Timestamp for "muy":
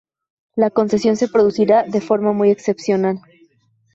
2.33-2.49